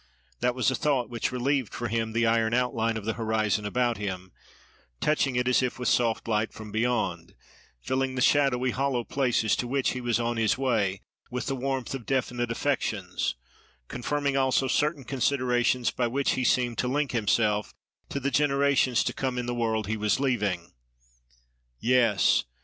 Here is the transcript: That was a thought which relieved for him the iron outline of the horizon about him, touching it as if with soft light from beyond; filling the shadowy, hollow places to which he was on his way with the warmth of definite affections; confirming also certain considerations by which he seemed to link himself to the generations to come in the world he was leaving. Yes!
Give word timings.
That 0.39 0.55
was 0.55 0.71
a 0.71 0.75
thought 0.75 1.11
which 1.11 1.31
relieved 1.31 1.75
for 1.75 1.87
him 1.87 2.13
the 2.13 2.25
iron 2.25 2.55
outline 2.55 2.97
of 2.97 3.05
the 3.05 3.13
horizon 3.13 3.67
about 3.67 3.97
him, 3.97 4.31
touching 4.99 5.35
it 5.35 5.47
as 5.47 5.61
if 5.61 5.77
with 5.77 5.89
soft 5.89 6.27
light 6.27 6.51
from 6.51 6.71
beyond; 6.71 7.35
filling 7.79 8.15
the 8.15 8.21
shadowy, 8.23 8.71
hollow 8.71 9.03
places 9.03 9.55
to 9.57 9.67
which 9.67 9.91
he 9.91 10.01
was 10.01 10.19
on 10.19 10.37
his 10.37 10.57
way 10.57 11.01
with 11.29 11.45
the 11.45 11.55
warmth 11.55 11.93
of 11.93 12.07
definite 12.07 12.49
affections; 12.49 13.35
confirming 13.89 14.35
also 14.35 14.67
certain 14.67 15.03
considerations 15.03 15.91
by 15.91 16.07
which 16.07 16.31
he 16.31 16.43
seemed 16.43 16.79
to 16.79 16.87
link 16.87 17.11
himself 17.11 17.71
to 18.09 18.19
the 18.19 18.31
generations 18.31 19.03
to 19.03 19.13
come 19.13 19.37
in 19.37 19.45
the 19.45 19.53
world 19.53 19.85
he 19.85 19.97
was 19.97 20.19
leaving. 20.19 20.73
Yes! 21.79 22.45